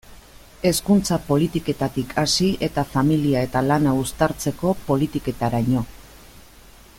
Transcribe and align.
Hezkuntza 0.67 1.17
politiketatik 1.25 2.15
hasi 2.21 2.47
eta 2.69 2.85
familia 2.95 3.45
eta 3.49 3.63
lana 3.67 3.93
uztartzeko 3.99 4.73
politiketaraino. 4.89 5.85